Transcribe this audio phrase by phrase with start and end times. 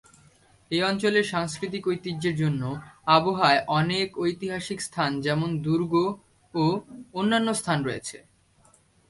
[0.71, 2.61] এই অঞ্চলের সাংস্কৃতিক ঐতিহ্যের জন্য
[3.07, 5.93] আবহায় অনেক ঐতিহাসিক স্থান যেমন দুর্গ
[6.53, 6.63] ও
[7.13, 8.17] অন্যান্য স্থান রয়েছে।